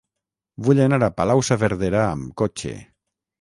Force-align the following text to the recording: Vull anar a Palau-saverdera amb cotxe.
Vull 0.67 0.79
anar 0.85 0.99
a 1.07 1.09
Palau-saverdera 1.21 2.01
amb 2.07 2.35
cotxe. 2.45 2.73